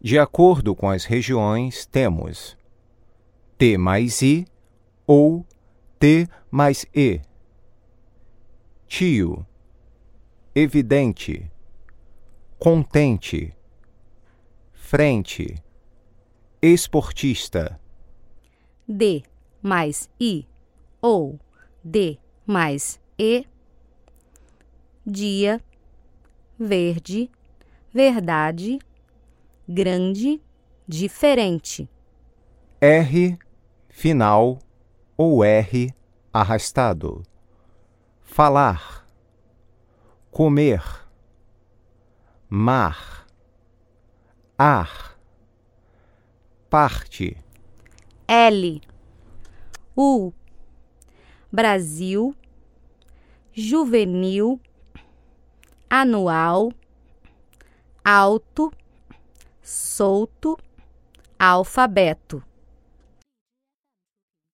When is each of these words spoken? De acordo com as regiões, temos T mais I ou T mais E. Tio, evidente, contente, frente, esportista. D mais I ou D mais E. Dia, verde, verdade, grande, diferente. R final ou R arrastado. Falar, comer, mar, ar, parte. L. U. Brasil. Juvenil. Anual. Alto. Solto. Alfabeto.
De 0.00 0.18
acordo 0.18 0.74
com 0.74 0.88
as 0.90 1.04
regiões, 1.04 1.86
temos 1.86 2.56
T 3.58 3.78
mais 3.78 4.22
I 4.22 4.46
ou 5.06 5.44
T 5.98 6.28
mais 6.50 6.86
E. 6.94 7.20
Tio, 8.86 9.44
evidente, 10.54 11.50
contente, 12.58 13.52
frente, 14.72 15.56
esportista. 16.62 17.80
D 18.86 19.22
mais 19.62 20.08
I 20.20 20.46
ou 21.00 21.40
D 21.82 22.18
mais 22.46 23.00
E. 23.18 23.44
Dia, 25.04 25.60
verde, 26.58 27.30
verdade, 27.92 28.78
grande, 29.68 30.40
diferente. 30.86 31.88
R 32.80 33.38
final 33.88 34.58
ou 35.16 35.44
R 35.44 35.94
arrastado. 36.32 37.22
Falar, 38.20 39.06
comer, 40.30 41.08
mar, 42.48 43.26
ar, 44.58 45.18
parte. 46.68 47.36
L. 48.28 48.82
U. 49.96 50.32
Brasil. 51.50 52.34
Juvenil. 53.52 54.60
Anual. 55.88 56.72
Alto. 58.04 58.70
Solto. 59.66 60.56
Alfabeto. 61.36 62.40